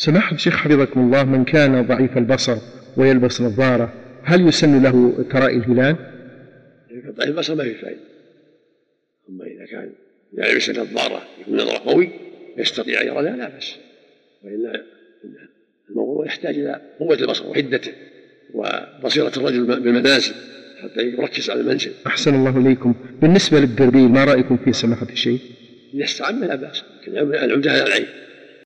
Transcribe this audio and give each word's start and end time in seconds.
سماحة 0.00 0.34
الشيخ 0.34 0.56
حفظكم 0.56 1.00
الله 1.00 1.24
من 1.24 1.44
كان 1.44 1.86
ضعيف 1.86 2.18
البصر 2.18 2.56
ويلبس 2.96 3.40
نظارة 3.40 3.92
هل 4.22 4.48
يسن 4.48 4.82
له 4.82 5.24
ترائي 5.30 5.56
الهلال؟ 5.56 5.96
ضعيف 7.16 7.30
البصر 7.30 7.54
ما 7.54 7.64
في 7.64 7.74
فائدة. 7.74 8.00
أما 9.28 9.44
إذا 9.44 9.66
كان 9.66 9.92
يلبس 10.38 10.70
نظارة 10.70 11.22
يكون 11.40 11.56
نظره 11.56 11.78
قوي 11.78 12.10
يستطيع 12.58 13.00
أن 13.00 13.06
يرى 13.06 13.22
لا 13.22 13.48
بأس. 13.48 13.76
وإلا 14.44 14.84
الموضوع 15.90 16.26
يحتاج 16.26 16.54
إلى 16.54 16.80
قوة 16.98 17.16
البصر 17.16 17.46
وحدته 17.46 17.92
وبصيرة 18.54 19.32
الرجل 19.36 19.64
بالمنازل 19.80 20.34
حتى 20.82 21.00
يركز 21.02 21.50
على 21.50 21.60
المنزل. 21.60 21.92
أحسن 22.06 22.34
الله 22.34 22.58
إليكم. 22.58 22.94
بالنسبة 23.20 23.60
للبربيل 23.60 24.08
ما 24.08 24.24
رأيكم 24.24 24.56
في 24.56 24.72
سماحة 24.72 25.06
الشيخ؟ 25.12 25.40
إذا 25.94 26.04
استعمل 26.04 26.48
لا 26.48 26.54
بأس. 26.54 26.82
لكن 27.02 27.18
العمدة 27.18 27.70
على 27.70 27.82
العين. 27.82 28.06